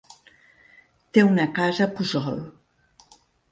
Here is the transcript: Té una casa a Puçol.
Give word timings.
Té 1.17 1.25
una 1.27 1.47
casa 1.61 1.87
a 1.87 1.93
Puçol. 2.01 2.43